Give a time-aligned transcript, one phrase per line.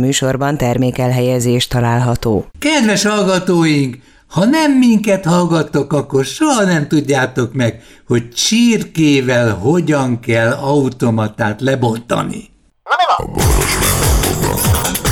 [0.00, 2.46] műsorban termékelhelyezés található.
[2.58, 3.96] Kedves hallgatóink!
[4.30, 12.50] Ha nem minket hallgattok, akkor soha nem tudjátok meg, hogy csirkével hogyan kell automatát lebontani.
[12.82, 15.09] Na mi van?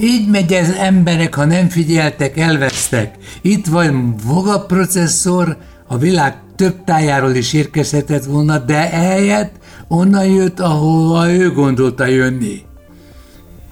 [0.00, 3.14] Így megy ez emberek, ha nem figyeltek, elvesztek.
[3.42, 9.52] Itt van Voga processzor, a világ több tájáról is érkezhetett volna, de eljött,
[9.88, 12.62] onnan jött, ahova ő gondolta jönni.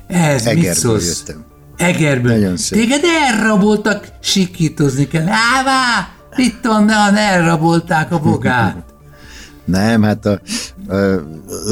[0.07, 1.19] Ez Egerből mit szólsz?
[1.19, 1.45] Jöttem.
[1.77, 2.33] Egerből.
[2.33, 2.79] Nagyon szép.
[2.79, 5.27] Téged elraboltak, sikítozni kell.
[5.27, 6.09] Ává!
[6.37, 8.85] Itt onnan elrabolták a bogát.
[9.65, 10.41] Nem, hát a,
[10.89, 11.23] a, a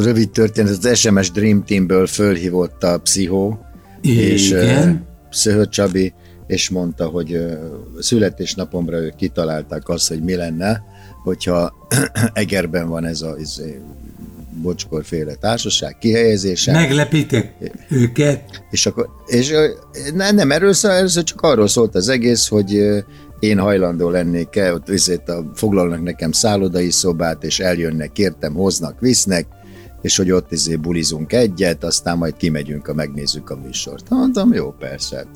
[0.03, 3.66] rövid történet, az SMS Dream Teamből fölhívott a pszichó,
[4.07, 4.25] Igen.
[4.25, 4.55] és
[5.31, 6.15] Szöhör Csabi,
[6.47, 7.47] és mondta, hogy
[7.99, 10.83] születésnapomra ők kitalálták azt, hogy mi lenne,
[11.23, 11.73] hogyha
[12.33, 13.61] Egerben van ez a ez
[14.63, 16.73] bocskorféle társaság kihelyezése.
[16.73, 17.55] Meglepítek
[17.91, 18.65] őket.
[18.71, 19.53] És akkor, és
[20.15, 23.03] nem, nem erről, először csak arról szólt az egész, hogy
[23.39, 29.47] én hajlandó lennék-e, ott vizét a, foglalnak nekem szállodai szobát, és eljönnek, kértem, hoznak, visznek,
[30.03, 34.09] és hogy ott izé bulizunk egyet, aztán majd kimegyünk, a megnézzük a műsort.
[34.11, 35.27] Mondtam, jó, persze.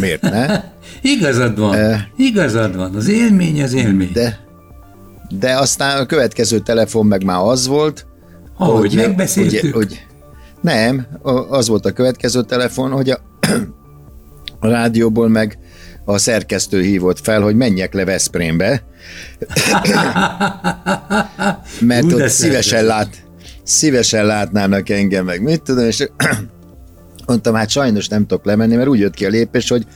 [0.00, 0.64] Miért ne?
[1.16, 4.12] Igazad van, e, igazad van, az élmény az élmény.
[4.12, 4.46] De,
[5.38, 8.06] de aztán a következő telefon meg már az volt,
[8.56, 9.60] ahogy hogy, megbeszéltük.
[9.60, 10.06] Hogy, hogy,
[10.60, 11.06] nem,
[11.48, 13.20] az volt a következő telefon, hogy a,
[14.60, 15.58] a rádióból meg
[16.04, 18.82] a szerkesztő hívott fel, hogy menjek le Veszprémbe,
[21.80, 23.24] mert Ú, ott szívesen, lát,
[23.62, 26.08] szívesen látnának engem, meg mit tudom, és
[27.26, 29.86] mondtam, hát sajnos nem tudok lemenni, mert úgy jött ki a lépés, hogy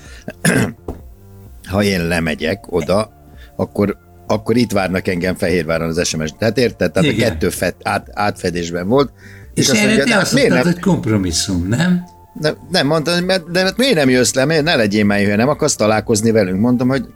[1.71, 3.10] ha én lemegyek oda,
[3.56, 6.34] akkor akkor itt várnak engem Fehérváron az SMS.
[6.38, 6.93] Tehát érted?
[6.93, 7.27] Tehát Igen.
[7.27, 9.12] a kettő fett, át, átfedésben volt.
[9.54, 10.65] És, és azt erre mondja, te azt mondtad, nem?
[10.65, 12.04] hogy kompromisszum, nem?
[12.41, 15.77] De, nem mondta, mert, de miért nem jössz le, miért ne legyél már nem akarsz
[15.77, 16.60] találkozni velünk?
[16.60, 17.06] Mondom, hogy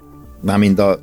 [0.41, 1.01] már mind a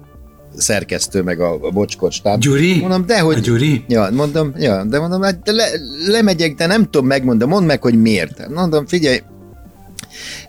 [0.58, 2.40] szerkesztő, meg a, a bocskor stáb.
[2.40, 2.80] Gyuri?
[2.80, 3.38] Mondom, de hogy...
[3.38, 3.84] A Gyuri?
[3.88, 5.68] Ja, mondom, ja, de mondom, hát le,
[6.08, 8.50] lemegyek, de nem tudom megmondani, mondd meg, hogy miért.
[8.50, 9.20] Mondom, figyelj,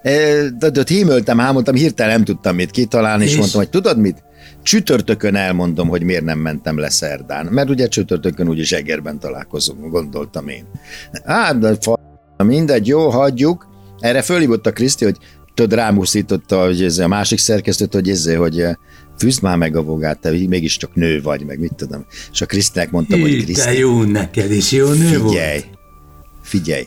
[0.02, 3.98] de, de, de hímöltem, hámoltam, hirtelen nem tudtam mit kitalálni, és, és mondtam, hogy tudod
[3.98, 4.22] mit?
[4.62, 10.48] Csütörtökön elmondom, hogy miért nem mentem le szerdán, mert ugye csütörtökön úgyis Egerben találkozunk, gondoltam
[10.48, 10.64] én.
[11.24, 11.98] Hát, de fa,
[12.36, 13.66] mindegy, jó, hagyjuk.
[13.98, 15.16] Erre fölhívott a Kriszti, hogy
[15.54, 18.64] tudod, rámuszította hogy ez a másik szerkesztőt, hogy ezzel, hogy
[19.18, 22.06] fűzd már meg a vogát, te mégiscsak nő vagy, meg mit tudom.
[22.32, 23.78] És a Krisztinek mondtam, hogy Kriszti...
[23.78, 25.78] jó neked is, jó nő figyelj, volt.
[26.42, 26.86] Figyelj,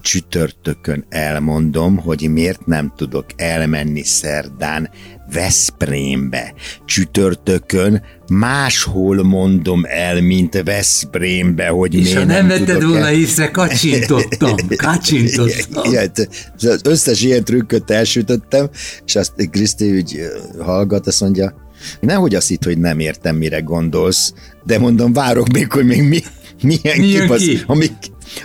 [0.00, 4.90] csütörtökön elmondom, hogy miért nem tudok elmenni szerdán
[5.32, 6.54] Veszprémbe.
[6.84, 14.56] Csütörtökön máshol mondom el, mint Veszprémbe, hogy És ha nem, nem vetted volna észre, kacsintottam,
[14.76, 15.90] kacsintottam.
[15.90, 16.28] Ilyet,
[16.58, 18.68] az összes ilyen trükköt elsütöttem,
[19.06, 20.20] és azt Kriszti úgy
[20.58, 21.54] hallgat, azt mondja,
[22.00, 24.32] nehogy azt itt, hogy nem értem, mire gondolsz,
[24.64, 26.22] de mondom, várok még, hogy még mi,
[26.62, 27.62] milyen mi kép az, ki?
[27.66, 27.92] amíg,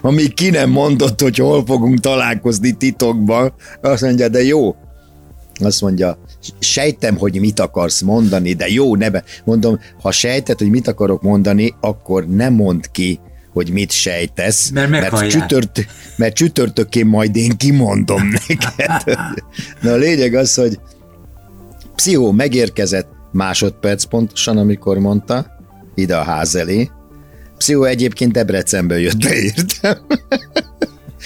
[0.01, 4.75] amíg ki nem mondott, hogy hol fogunk találkozni titokban, azt mondja, de jó.
[5.59, 6.17] Azt mondja,
[6.59, 9.23] sejtem, hogy mit akarsz mondani, de jó, nebe.
[9.43, 13.19] Mondom, ha sejted, hogy mit akarok mondani, akkor nem mond ki,
[13.53, 15.85] hogy mit sejtesz, mert, mert, csütört,
[16.15, 19.17] mert csütörtökén majd én kimondom neked.
[19.81, 20.79] Na a lényeg az, hogy
[21.95, 25.45] pszichó megérkezett másodperc pontosan, amikor mondta,
[25.95, 26.89] ide a ház elé.
[27.57, 29.97] Pszichó egyébként Debrecenből jött be, értem.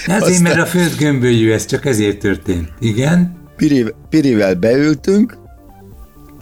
[0.05, 0.41] Ezért, Aztán...
[0.41, 2.73] mert a föld gömbölyű, ez csak ezért történt.
[2.79, 3.43] Igen?
[3.55, 5.37] Piri, Pirivel beültünk,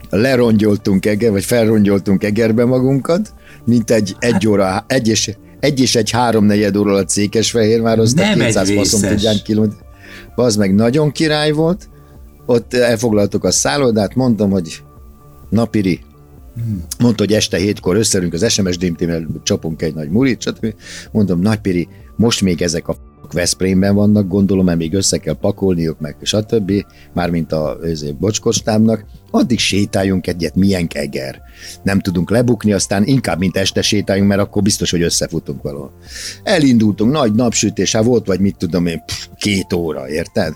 [0.10, 3.34] lerongyoltunk Eger, vagy felrongyoltunk Egerbe magunkat,
[3.66, 8.34] mint egy, egy óra, egy és, egy és egy háromnegyed óra a Székesfehérvár, az a
[8.34, 9.78] 200 faszom tudján kilométer.
[10.36, 11.90] Az meg nagyon király volt,
[12.46, 14.84] ott elfoglaltuk a szállodát, mondtam, hogy
[15.50, 16.00] napiri,
[16.56, 16.84] hmm.
[17.00, 20.74] mondta, hogy este hétkor összerünk az SMS dimtémmel, csapunk egy nagy murit, stb.
[21.12, 22.96] Mondom, nagypiri, most még ezek a
[23.32, 26.72] Veszprémben vannak, gondolom, mert még össze kell pakolniuk, meg stb.
[27.14, 27.78] Mármint a
[28.20, 31.42] bocskostámnak, addig sétáljunk egyet, milyen eger.
[31.84, 35.92] Nem tudunk lebukni, aztán inkább, mint este sétáljunk, mert akkor biztos, hogy összefutunk valahol.
[36.44, 40.54] Elindultunk, nagy napsütés, hát volt, vagy mit tudom én, pff, két óra, érted?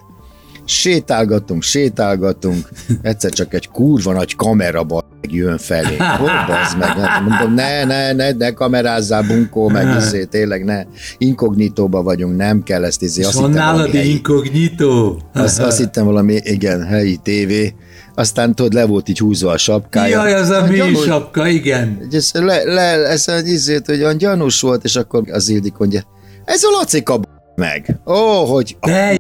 [0.68, 2.70] Sétálgatunk, sétálgatunk,
[3.02, 4.86] egyszer csak egy kurva nagy kamera
[5.30, 5.96] jön felé.
[6.22, 6.90] Ó, bazd meg,
[7.28, 10.84] mondom, ne, ne, ne, ne kamerázzál, bunkó, meg izé, tényleg ne.
[11.18, 13.24] Inkognitóba vagyunk, nem kell ezt izé.
[13.24, 15.22] Azt van nálad inkognitó?
[15.34, 17.76] Azt, azt hittem valami, igen, helyi tévé.
[18.16, 20.28] Aztán tudod, le volt így húzva a sapkája.
[20.28, 22.08] Jaj, az a mi sapka, igen.
[22.12, 26.04] Ez, le, le, ez egy izét, hogy olyan gyanús volt, és akkor az Ildik mondja,
[26.46, 27.20] ez a Lacika
[27.56, 28.00] meg.
[28.06, 28.78] Ó, hogy...
[28.82, 29.18] De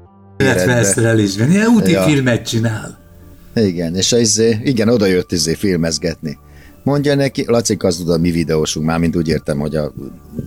[0.47, 2.01] életfelszerelésben, ilyen úti ja.
[2.01, 2.99] filmet csinál.
[3.55, 6.38] Igen, és az, igen, oda jött izé filmezgetni.
[6.83, 9.94] Mondja neki, Laci, az tudod, mi videósunk, már mint úgy értem, hogy a,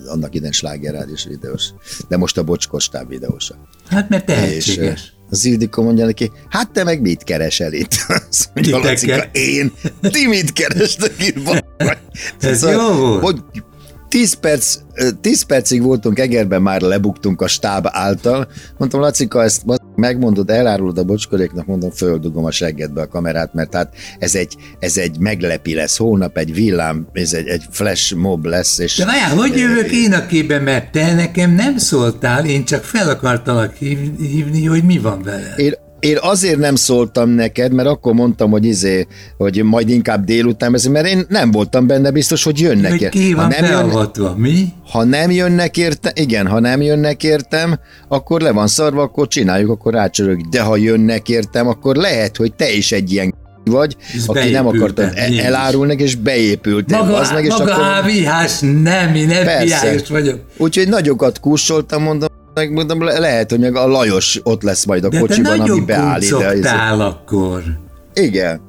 [0.06, 1.64] annak iden slágerrádiós videós,
[2.08, 3.54] de most a bocskostább videósa.
[3.88, 5.00] Hát mert tehetséges.
[5.02, 7.92] És, az Ildikó mondja neki, hát te meg mit keresel itt?
[8.30, 9.72] Azt mondja, Lacika, én?
[10.00, 11.64] Ti mit kerestek itt?
[12.40, 13.22] Ez szóval, jó volt.
[13.22, 13.62] Hogy
[14.08, 14.78] 10 perc,
[15.20, 18.48] 10 percig voltunk Egerben, már lebuktunk a stáb által.
[18.78, 19.64] Mondtam, Lacika, ezt
[20.00, 24.96] megmondod, elárulod a bocskoréknak, mondom, földugom a seggedbe a kamerát, mert hát ez egy, ez
[24.96, 28.78] egy meglepi lesz, holnap egy villám, ez egy, egy flash mob lesz.
[28.78, 32.84] És De várjál, hogy jövök én a képbe, mert te nekem nem szóltál, én csak
[32.84, 33.74] fel akartalak
[34.18, 35.54] hívni, hogy mi van vele.
[35.56, 39.06] Én én azért nem szóltam neked, mert akkor mondtam, hogy izé,
[39.36, 43.52] hogy majd inkább délután beszél, mert én nem voltam benne biztos, hogy jönnek ki van
[43.52, 44.68] ha nem jönnek, mi?
[44.90, 49.70] Ha nem jönnek értem, igen, ha nem jönnek értem, akkor le van szarva, akkor csináljuk,
[49.70, 50.48] akkor rácsörög.
[50.48, 54.66] De ha jönnek értem, akkor lehet, hogy te is egy ilyen vagy, Ez aki nem
[54.66, 56.90] akarta elárulni, és beépült.
[56.90, 57.84] Maga, az meg, és maga akkor...
[57.84, 60.40] AVH-s, nem, én fbi vagyok.
[60.56, 65.18] Úgyhogy nagyokat kussoltam, mondom, megmondom, lehet, hogy meg a Lajos ott lesz majd a De
[65.18, 66.54] kocsiban, ami beáll ide.
[66.60, 67.62] De akkor.
[68.14, 68.60] Igen.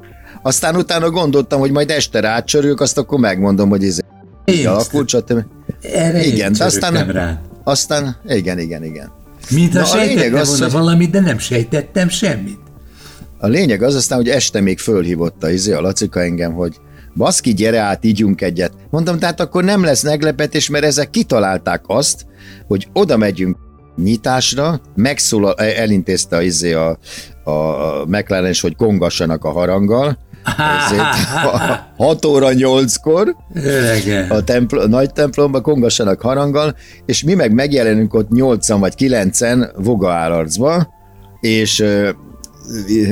[0.42, 4.00] Aztán utána gondoltam, hogy majd este rácsörülök, azt akkor megmondom, hogy ez
[4.45, 5.44] így alakult, stb.
[5.81, 7.42] Erre igen, de aztán, rá.
[7.63, 9.12] aztán, igen, igen, igen.
[9.50, 10.74] Mint ha sejtettem az, volna hogy...
[10.74, 12.60] valamit, de nem sejtettem semmit.
[13.38, 16.75] A lényeg az aztán, hogy este még fölhívott a, izé, a Lacika engem, hogy
[17.16, 18.72] baszki, gyere át, ígyunk egyet.
[18.89, 22.25] Mondtam, tehát akkor nem lesz meglepetés, mert ezek kitalálták azt,
[22.68, 23.57] hogy oda megyünk
[23.96, 26.98] nyitásra, megszólal, elintézte a, izé a,
[27.44, 30.18] a McLaren hogy kongassanak a haranggal,
[30.86, 31.16] ezért
[31.98, 33.36] 6 óra 8-kor
[34.30, 39.70] a, templ- a nagy templomba kongassanak haranggal, és mi meg megjelenünk ott 8 vagy 9-en
[39.76, 40.88] Voga állarcba,
[41.40, 41.84] és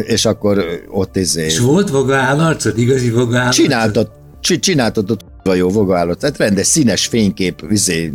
[0.05, 1.45] és akkor ott izé...
[1.45, 3.65] És volt Voga állarcod, igazi Voga állarcod?
[3.65, 4.11] Csináltat,
[4.59, 8.11] csináltatott jó vogaállott, tehát rendes színes fénykép, izé,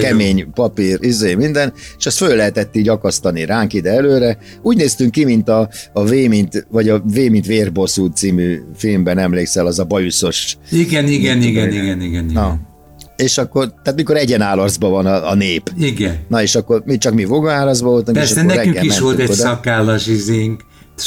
[0.00, 0.46] kemény jó.
[0.54, 4.38] papír, izé, minden, és azt föl lehetett így akasztani ránk ide előre.
[4.62, 9.18] Úgy néztünk ki, mint a, a V, mint, vagy a V, mint vérbosszú című filmben
[9.18, 10.56] emlékszel, az a bajuszos.
[10.70, 12.24] Igen, igen, igen, igen, igen, igen.
[12.24, 12.58] Na.
[13.16, 15.70] És akkor, tehát mikor egyenállarcban van a, a nép.
[15.78, 16.18] Igen.
[16.28, 19.32] Na és akkor mi csak mi vogaállarcban voltunk, Persze, és akkor nekünk is volt egy
[19.32, 20.62] szakállas izénk.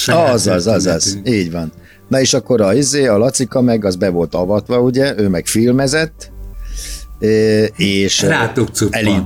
[0.08, 1.72] Az, az, az, az, így van.
[2.12, 5.46] Na és akkor a, izé, a Lacika meg az be volt avatva, ugye, ő meg
[5.48, 6.32] filmezett,
[7.76, 9.24] és Rátok elind,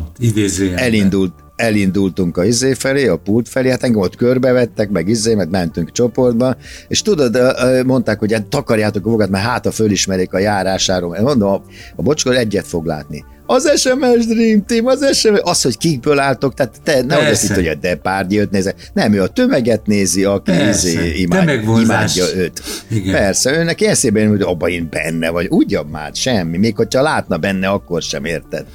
[0.75, 5.49] elindult, elindultunk a izé felé, a pult felé, hát engem ott körbevettek, meg izé, mert
[5.49, 6.55] mentünk csoportba,
[6.87, 7.37] és tudod,
[7.85, 11.19] mondták, hogy hát takarjátok a fogat, mert hát a fölismerik a járásáról.
[11.21, 11.61] Mondom, a,
[11.95, 16.53] a bocskor egyet fog látni az SMS Dream Team, az SMS, az, hogy kikből álltok,
[16.53, 18.73] tehát te ne azt hitt, hogy a Depárgyőt nézi.
[18.93, 21.49] Nem, ő a tömeget nézi, aki izé, imád,
[21.81, 22.61] imádja őt.
[22.89, 23.13] Igen.
[23.13, 25.47] Persze, őnek eszébe jön, hogy abban én benne vagy.
[25.49, 26.57] Ugyan már, semmi.
[26.57, 28.65] Még hogyha látna benne, akkor sem érted.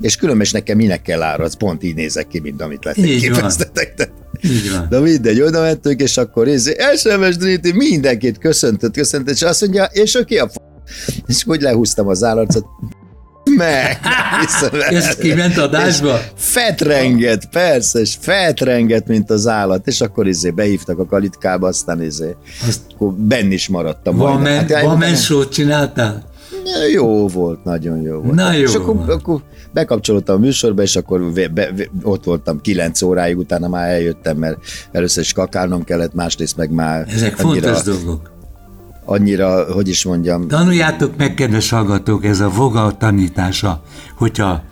[0.00, 4.10] És különben nekem minek kell áradsz, pont így nézek ki, mint amit leképeztetek.
[4.88, 9.60] De mindegy, oda mentünk, és akkor izé, SMS Dream Team mindenkit köszöntött, köszöntött, és azt
[9.60, 10.54] mondja, és ő ki a f***?
[11.26, 12.64] És hogy lehúztam az állarcot,
[13.56, 13.98] meg.
[14.90, 16.20] és kiment adásba?
[16.34, 22.36] Fetrenget, persze, és fetrenget, mint az állat, és akkor izé behívtak a kalitkába, aztán izé,
[22.68, 22.80] Azt...
[22.94, 24.16] akkor benn is maradtam.
[24.16, 26.28] Van, men, hát, van mensót csináltál?
[26.92, 28.34] Jó volt, nagyon jó volt.
[28.34, 28.62] Na jó.
[28.62, 29.40] És akkor, akkor
[29.72, 31.68] bekapcsolódtam a műsorba, és akkor be, be,
[32.02, 34.58] ott voltam kilenc óráig, utána már eljöttem, mert
[34.92, 37.06] először is kakálnom kellett, másrészt meg már...
[37.08, 38.38] Ezek fontos dolgok
[39.10, 40.48] annyira, hogy is mondjam.
[40.48, 43.82] Tanuljátok meg, kedves hallgatók, ez a voga tanítása,
[44.16, 44.62] hogyha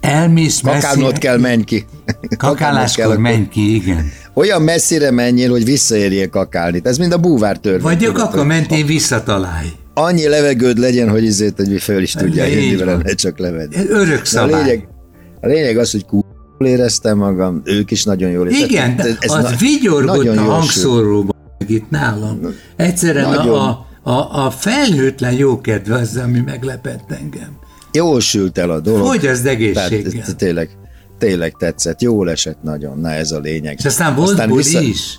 [0.00, 1.84] elmész Kakálnod kell, menj ki.
[2.38, 4.12] Kakáláskor menj ki, igen.
[4.34, 6.80] Olyan messzire menjél, hogy visszaérjél kakálni.
[6.84, 7.82] Ez mind a búvár törvény.
[7.82, 9.68] Vagy a kaka mentén visszatalálj.
[9.94, 13.76] Annyi levegőd legyen, hogy izét, hogy föl is tudja jönni vele, ne csak levenni.
[13.88, 14.52] Örök szabály.
[14.52, 14.88] A lényeg,
[15.40, 16.20] a lényeg az, hogy kú
[16.58, 18.68] éreztem magam, ők is nagyon jól éreztem.
[18.68, 21.33] Igen, ez az na, vigyorgott a hangszóróban
[21.66, 22.40] itt nálam.
[22.76, 27.58] Egyszerűen a, a, a, a felhőtlen jókedv az, ami meglepett engem.
[27.92, 29.06] Jól sült el a dolog.
[29.06, 30.34] Hogy az egészséggel.
[30.36, 30.70] Tényleg,
[31.18, 33.78] tényleg tetszett, jól esett nagyon, na ez a lényeg.
[33.78, 34.80] És aztán volt aztán vissza...
[34.80, 35.18] is.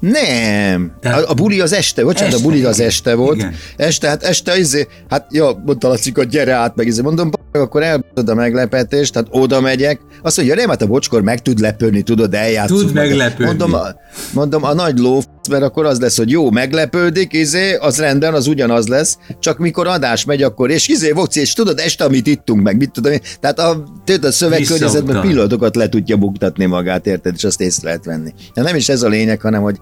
[0.00, 0.92] Nem.
[1.00, 1.24] Tehát...
[1.24, 3.36] A, a buli az este, bocsánat, este, a buli az este volt.
[3.36, 3.54] Igen.
[3.76, 7.02] Este, hát este, izé, hát jó, mondta Laci, hogy gyere át, meg izé.
[7.02, 10.00] Mondom, akkor elbaszod a meglepetést, tehát oda megyek.
[10.22, 12.80] Azt mondja, nem, hát a bocskor meg tud lepődni, tudod, eljátszunk.
[12.80, 13.44] Tud meglepődni.
[13.44, 13.86] Mondom, a,
[14.32, 18.46] mondom, a nagy ló, mert akkor az lesz, hogy jó, meglepődik, izé, az rendben, az
[18.46, 22.62] ugyanaz lesz, csak mikor adás megy, akkor, és izé, voci, és tudod, este, amit ittunk
[22.62, 27.34] meg, mit tudom én, tehát a, tudod, a szövegkörnyezetben pillanatokat le tudja buktatni magát, érted,
[27.36, 28.34] és azt észre lehet venni.
[28.54, 29.76] De nem is ez a lényeg, hanem, hogy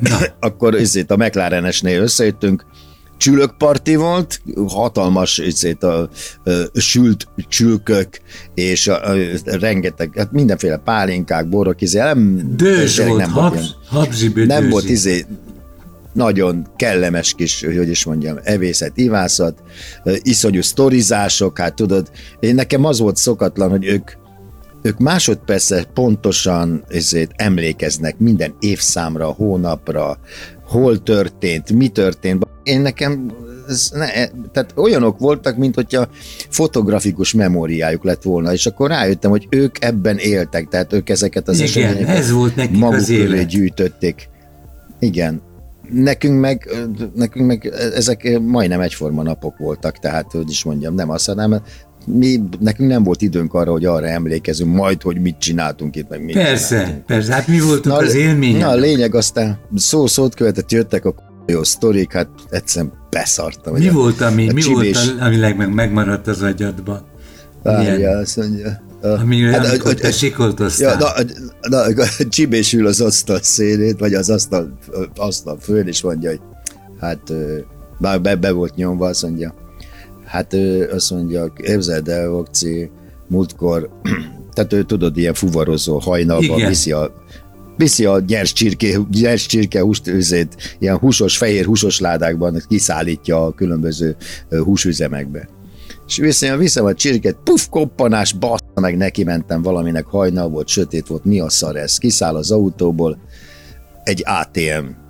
[0.40, 2.64] akkor izé, a McLarenesnél összejöttünk,
[3.22, 6.08] csülökparti volt, hatalmas izét, a,
[6.44, 8.08] a, a sült csülkök,
[8.54, 9.12] és a, a,
[9.44, 15.24] a, rengeteg, hát mindenféle pálinkák, borok, izé, nem, Dős volt, nem volt, nem volt izé,
[16.12, 19.62] nagyon kellemes kis, hogy is mondjam, evészet, ivászat,
[20.22, 22.10] iszonyú sztorizások, hát tudod,
[22.40, 24.10] én nekem az volt szokatlan, hogy ők
[24.84, 30.18] ők másodperce pontosan ezért emlékeznek minden évszámra, hónapra,
[30.64, 32.46] hol történt, mi történt.
[32.62, 33.32] Én nekem
[33.68, 34.06] ez ne,
[34.52, 36.08] tehát olyanok voltak, mint hogyha
[36.48, 41.54] fotografikus memóriájuk lett volna, és akkor rájöttem, hogy ők ebben éltek, tehát ők ezeket az
[41.54, 44.28] Igen, eseményeket ez volt nekik maguk az köré gyűjtötték.
[44.98, 45.42] Igen.
[45.90, 46.68] Nekünk meg,
[47.14, 51.62] nekünk meg ezek majdnem egyforma napok voltak, tehát hogy is mondjam, nem azt, hanem
[52.06, 56.24] mi, nekünk nem volt időnk arra, hogy arra emlékezünk majd, hogy mit csináltunk itt, meg
[56.24, 57.06] mit Persze, csináltunk.
[57.06, 58.56] persze, hát mi voltunk na, az élmény.
[58.56, 61.14] Na, a lényeg aztán szó-szót követett, jöttek a
[61.46, 63.74] jó sztorik, hát egyszerűen beszartam.
[63.74, 67.04] Mi volt, ami, mi volt, ami meg megmaradt az agyadban?
[67.62, 68.82] Várja, azt mondja.
[69.02, 71.00] Ami hát, amikor a, te sikoltoztál.
[71.00, 71.24] Ja,
[71.68, 74.78] na, na, csibés ül az asztal szélét, vagy az asztal,
[75.16, 76.40] asztal főn, és mondja, hogy
[77.00, 77.32] hát
[77.98, 79.54] bár be, be volt nyomva, azt mondja,
[80.32, 80.56] Hát
[80.92, 82.90] azt mondja, képzeld el, Okci,
[83.28, 83.90] múltkor,
[84.54, 86.68] tehát ő tudod, ilyen fuvarozó hajnalban Igen.
[86.68, 87.12] viszi a
[87.76, 93.52] viszi a gyers csirke, gyers csirke húst, üzét, ilyen húsos, fehér húsos ládákban kiszállítja a
[93.52, 94.16] különböző
[94.48, 95.48] húsüzemekbe.
[96.06, 101.06] És viszem, viszem a csirket, puf, koppanás, bassza meg, neki mentem valaminek, hajnal volt, sötét
[101.06, 101.98] volt, mi a szar ez?
[101.98, 103.18] Kiszáll az autóból,
[104.04, 105.01] egy ATM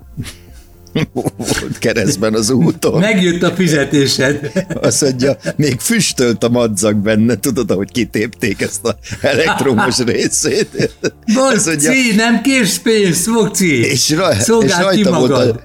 [1.13, 3.01] volt keresztben az úton.
[3.01, 4.53] Megjött a fizetésed.
[4.81, 10.95] Azt mondja, még füstölt a madzag benne, tudod, ahogy kitépték ezt a elektromos részét.
[11.35, 13.85] Mondja, nem kérsz pénzt, Mokci.
[13.85, 15.61] És, raj, és rajta, volt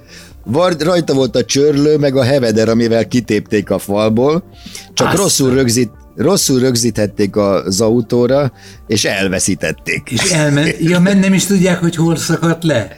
[0.52, 4.44] a, rajta volt a csörlő, meg a heveder, amivel kitépték a falból,
[4.94, 5.22] csak Aztán.
[5.22, 8.52] rosszul rögzít, rosszul rögzíthették az autóra,
[8.86, 10.02] és elveszítették.
[10.10, 12.96] És elment, ja, mert nem is tudják, hogy hol szakadt le.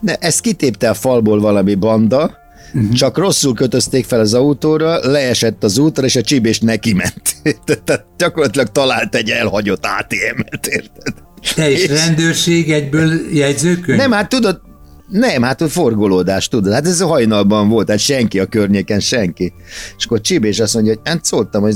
[0.00, 2.38] Ne, ezt kitépte a falból valami banda,
[2.74, 2.92] uh-huh.
[2.92, 7.36] csak rosszul kötözték fel az autóra, leesett az útra, és a csibés neki ment.
[7.64, 11.14] Tehát gyakorlatilag talált egy elhagyott ATM-et, érted?
[11.54, 13.98] Te és, és rendőrség egyből jegyzőkönyv?
[13.98, 14.60] Nem, hát tudod,
[15.08, 19.52] nem, hát a forgolódás, tudod, hát ez a hajnalban volt, hát senki a környéken, senki.
[19.98, 21.74] És akkor Csibés azt mondja, hogy hát szóltam, hogy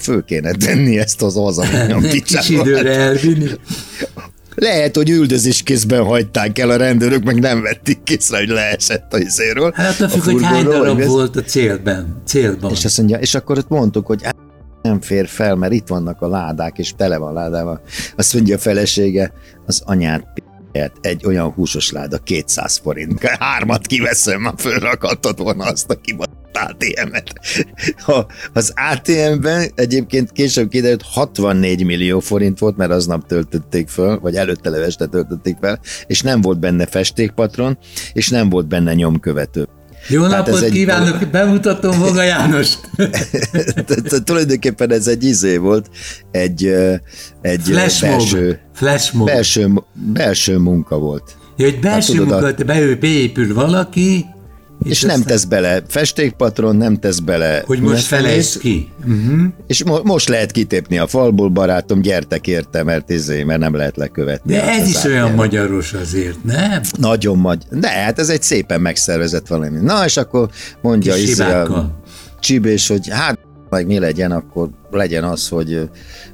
[0.00, 3.50] föl kéne tenni ezt az az, amit Kis időre elvinni.
[4.60, 9.18] Lehet, hogy üldözés kézben hagyták el a rendőrök, meg nem vették készre, hogy leesett a
[9.18, 9.72] izéről.
[9.74, 12.70] Hát a függ, hogy hány darab volt a célben, célban.
[12.70, 14.26] És azt mondja, és akkor ott mondtuk, hogy
[14.82, 17.80] nem fér fel, mert itt vannak a ládák, és tele van ládával.
[18.16, 19.32] Azt mondja a felesége,
[19.66, 20.26] az anyát
[21.00, 23.22] egy olyan húsos láda 200 forint.
[23.38, 27.32] Hármat kiveszem, már fölrakadtad volna azt a kibaszott ATM-et.
[28.52, 34.70] Az ATM-ben egyébként később kiderült 64 millió forint volt, mert aznap töltötték föl, vagy előtte
[34.70, 37.78] leveste töltötték fel, és nem volt benne festékpatron,
[38.12, 39.68] és nem volt benne nyomkövető.
[40.08, 40.72] Jó Tehát napot egy...
[40.72, 42.74] kívánok, bemutatom Voga János.
[44.24, 45.90] Tulajdonképpen ez egy izé volt,
[46.30, 46.64] egy,
[47.40, 51.36] egy Flash belső, Flash belső, belső munka volt.
[51.56, 52.94] Ja, egy belső hát, munka, a...
[53.00, 54.26] beépül valaki,
[54.82, 57.62] és, és nem tesz bele festékpatron, nem tesz bele...
[57.66, 58.88] Hogy most felejtsd ki.
[59.00, 59.46] Uh-huh.
[59.66, 63.96] És mo- most lehet kitépni a falból, barátom, gyertek érte, mert, izé, mert nem lehet
[63.96, 64.52] lekövetni.
[64.52, 66.80] De ez is olyan magyaros azért, nem?
[66.98, 67.78] Nagyon magyar.
[67.78, 69.78] De hát ez egy szépen megszervezett valami.
[69.80, 70.48] Na, és akkor
[70.80, 72.00] mondja izé a
[72.40, 73.38] Csibés, hogy hát
[73.70, 75.90] meg mi legyen, akkor legyen az, hogy,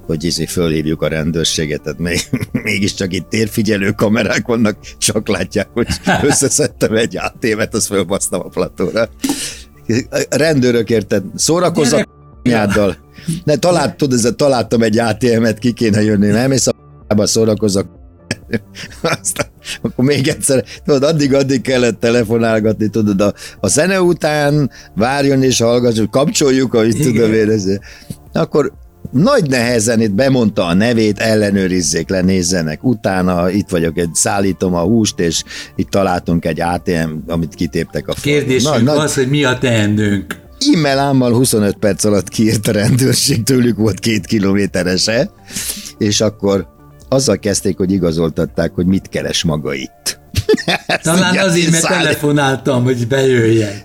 [0.06, 2.20] hogy izé fölhívjuk a rendőrséget, tehát még,
[2.62, 5.86] mégiscsak itt térfigyelő kamerák vannak, csak látják, hogy
[6.30, 9.08] összeszedtem egy átévet, azt fölbasztam a platóra.
[10.10, 12.08] A rendőrök érted, szórakozzanak
[12.42, 12.96] nyáddal.
[13.44, 16.52] Ne, talált, tudod, ez, találtam egy ATM-et, ki kéne jönni, nem?
[16.52, 16.66] És
[17.06, 18.03] a szórakozok
[19.20, 19.46] aztán
[19.82, 26.10] akkor még egyszer, tudod, addig-addig kellett telefonálgatni, tudod, a, a zene után várjon és hallgasson,
[26.10, 27.64] kapcsoljuk, ahogy tudom én, ez,
[28.32, 28.72] akkor
[29.12, 32.84] nagy nehezen itt bemondta a nevét, ellenőrizzék le, nézzenek.
[32.84, 35.42] Utána itt vagyok, egy szállítom a húst, és
[35.76, 38.12] itt találtunk egy ATM, amit kitéptek a.
[38.22, 40.42] Kérdésünk nagy, az, hogy mi a teendőnk.
[40.72, 45.30] Immelámmal 25 perc alatt kiírt a rendőrség, tőlük volt két kilométerese,
[45.98, 46.73] és akkor
[47.14, 50.20] azzal kezdték, hogy igazoltatták, hogy mit keres maga itt.
[51.02, 53.84] Talán azért, mert telefonáltam, hogy bejöjjek.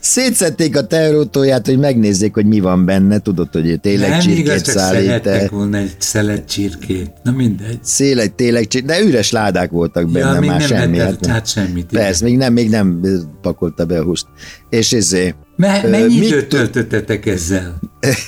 [0.00, 3.18] Szétszették a teherautóját, hogy megnézzék, hogy mi van benne.
[3.18, 5.24] Tudod, hogy tényleg Nem csirkét igaz, szállít.
[5.24, 7.12] Nem volna egy szelet csirkét.
[7.22, 7.78] Na mindegy.
[7.82, 10.98] Szél egy tényleg csirkét, de üres ládák voltak benne, ja, már nem semmi.
[10.98, 11.86] Hát, hát semmit.
[11.86, 13.00] Persze, még nem, még nem
[13.40, 14.26] pakolta be a húst.
[14.70, 15.34] És ezé...
[15.56, 17.78] Me, mennyi mit időt töltöttetek ezzel?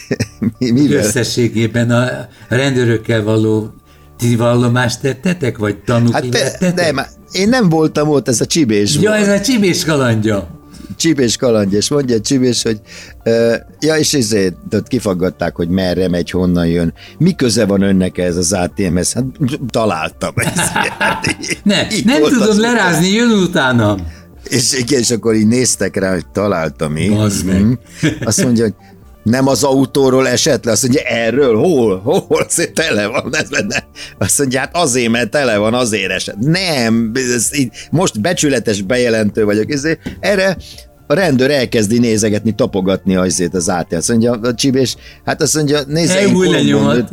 [0.58, 1.04] Mivel?
[1.04, 3.74] Összességében a rendőrökkel való
[4.20, 7.00] ti vallomást tettetek, vagy tanúk hát te, nem,
[7.32, 9.22] én nem voltam ott, ez a csibés Ja, volt.
[9.22, 10.58] ez a csibés kalandja.
[10.96, 12.80] Csibés kalandja, és mondja csibés, hogy
[13.24, 16.94] uh, ja, és ezért kifaggatták, hogy merre megy, honnan jön.
[17.18, 19.12] Mi köze van önnek ez az ATM-hez?
[19.12, 19.24] Hát
[19.70, 20.32] találtam.
[20.98, 23.96] Hát, ne, nem tudod lerázni, jön utána.
[24.48, 27.12] És, és akkor így néztek rá, hogy találtam én.
[27.12, 27.62] Az meg.
[27.62, 27.72] Mhm.
[28.24, 28.74] Azt mondja, hogy
[29.22, 33.84] nem az autóról esett le, azt mondja, erről, hol, hol, azt tele van, ez benne.
[34.18, 36.38] Azt mondja, hát azért, mert tele van, azért esett.
[36.38, 39.82] Nem, ez így, most becsületes bejelentő vagyok, ez,
[40.20, 40.56] erre
[41.10, 44.00] a rendőr elkezdi nézegetni, tapogatni azért az átját.
[44.00, 47.08] Azt mondja a csibés, hát azt mondja, nézze, én kalambon, nőtt,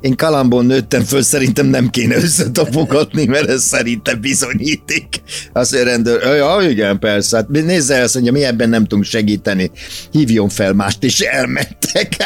[0.00, 5.22] én kalambon nőttem föl, szerintem nem kéne összetapogatni, mert ez szerintem bizonyíték.
[5.52, 9.04] Azt mondja a rendőr, ja, igen, persze, hát nézze, azt mondja, mi ebben nem tudunk
[9.04, 9.70] segíteni.
[10.10, 12.16] Hívjon fel mást, és elmentek.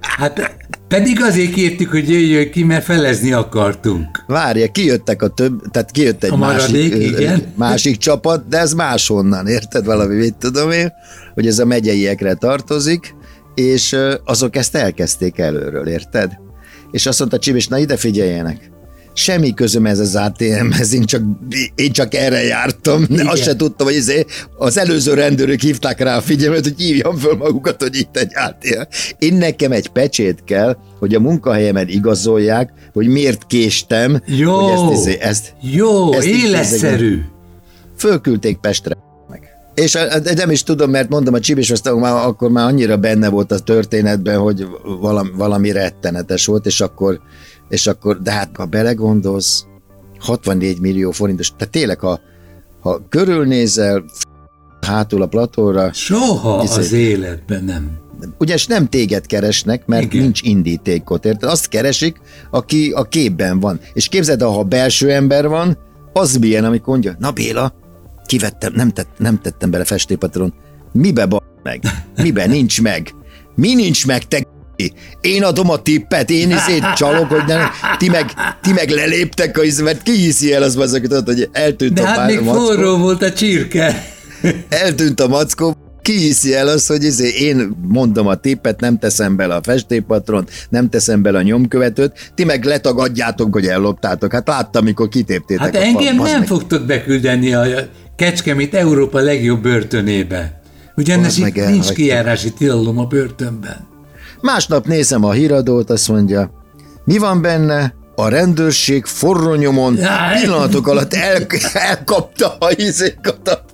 [0.00, 0.56] Hát
[0.88, 4.24] pedig azért kértük, hogy jöjjön ki, mert felezni akartunk.
[4.26, 7.42] Várja, kijöttek a több, tehát kijött egy a maradék, másik, igen.
[7.54, 10.92] másik csapat, de ez máshonnan, érted valami, mit tudom én,
[11.34, 13.14] hogy ez a megyeiekre tartozik,
[13.54, 16.32] és azok ezt elkezdték előről, érted?
[16.90, 18.70] És azt mondta Csibis, na ide figyeljenek,
[19.16, 21.22] semmi közöm ez az ATM-hez, én csak,
[21.74, 23.26] én csak erre jártam, Igen.
[23.26, 24.24] azt se tudtam, hogy izé,
[24.56, 28.80] az előző rendőrök hívták rá a figyelmet, hogy hívjam föl magukat, hogy itt egy ATM.
[29.18, 34.22] Én nekem egy pecsét kell, hogy a munkahelyemet igazolják, hogy miért késtem.
[34.26, 37.20] Jó, hogy ezt, izé, ezt, jó ezt életszerű.
[37.98, 38.96] Fölküldték Pestre.
[39.74, 39.98] És
[40.34, 44.38] nem is tudom, mert mondom, a Csibis már, akkor már annyira benne volt a történetben,
[44.38, 44.66] hogy
[45.00, 47.20] valami, valami rettenetes volt, és akkor
[47.68, 49.66] és akkor, de hát ha belegondolsz,
[50.18, 52.20] 64 millió forintos, tehát tényleg, ha,
[52.80, 54.04] ha körülnézel
[54.80, 55.92] hátul a platóra...
[55.92, 58.04] Soha izé, az életben nem.
[58.38, 60.22] Ugyanis nem téged keresnek, mert Igen.
[60.22, 61.50] nincs indítékot, érted?
[61.50, 63.80] Azt keresik, aki a képben van.
[63.92, 65.78] És képzeld, ha belső ember van,
[66.12, 67.74] az milyen, amikor mondja, na Béla,
[68.26, 70.54] kivettem, nem, tett, nem tettem bele festépatron.
[70.92, 71.82] Mibe ba meg?
[72.22, 73.14] Mibe nincs meg?
[73.54, 74.46] Mi nincs meg, te
[75.20, 77.60] én adom a tippet, én izét csalok, hogy nem,
[77.98, 78.26] ti meg,
[78.62, 82.40] ti meg leléptek, mert ki hiszi el az azokat, hogy eltűnt De a hát még
[82.40, 82.64] mackó.
[82.64, 84.04] forró volt a csirke.
[84.68, 89.36] Eltűnt a mackó, ki hiszi el az, hogy izé, én mondom a tippet, nem teszem
[89.36, 94.32] bele a festépatront, nem teszem bele a nyomkövetőt, ti meg letagadjátok, hogy elloptátok.
[94.32, 96.46] Hát láttam, mikor kitéptétek Hát a engem nem meg.
[96.46, 97.64] fogtok beküldeni a
[98.16, 100.60] Kecskemét Európa legjobb börtönébe.
[100.96, 103.94] Ugyanis itt nincs kijárási tilalom a börtönben.
[104.40, 106.50] Másnap nézem a híradót, azt mondja,
[107.04, 107.94] mi van benne?
[108.14, 109.98] A rendőrség forronyomon
[110.40, 113.64] pillanatok alatt el, elkapta a izékat a,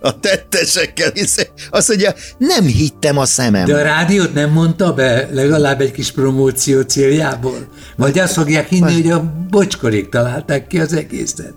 [0.00, 1.10] a tettesekkel.
[1.14, 1.48] Izé.
[1.70, 3.64] Azt mondja, nem hittem a szemem.
[3.64, 7.68] De a rádiót nem mondta be legalább egy kis promóció céljából?
[7.96, 11.54] Vagy azt fogják hinni, hogy a bocskorék találták ki az egészet?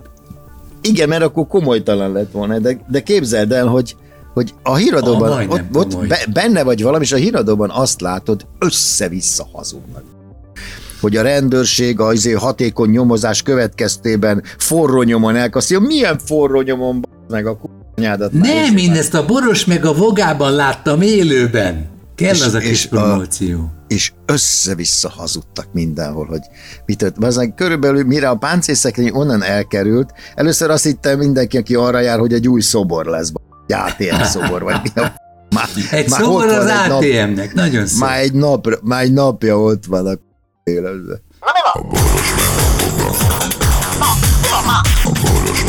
[0.81, 3.95] Igen, mert akkor komolytalan lett volna, de, de képzeld el, hogy
[4.35, 8.47] hogy a híradóban, ah, ott, ott be, benne vagy valami, és a híradóban azt látod,
[8.59, 10.03] össze-vissza hazudnak
[11.01, 15.79] hogy a rendőrség az izé hatékony nyomozás következtében forró nyomon elkasztja.
[15.79, 17.59] Milyen forró nyomon meg a
[17.95, 18.31] kunyádat?
[18.31, 21.89] Nem, én ezt a boros meg a vogában láttam élőben.
[22.15, 23.57] Kell és, az a kis promóció.
[23.57, 26.41] A, és össze-vissza hazudtak mindenhol, hogy
[26.85, 27.19] mit tört.
[27.19, 32.33] Bazdmeg, körülbelül mire a páncélszekrény onnan elkerült, először azt hittem mindenki, aki arra jár, hogy
[32.33, 33.31] egy új szobor lesz.
[33.73, 35.11] ATM szobor, vagy mi a
[35.55, 37.99] már, egy már szobor az ATM-nek, nagyon szép.
[37.99, 40.13] Már egy, nap, már egy napja ott van a
[40.63, 41.21] életben.
[41.73, 42.33] A boros
[45.03, 45.63] A boros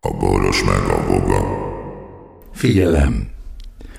[0.00, 1.44] A boros meg a boga.
[2.52, 3.37] Figyelem!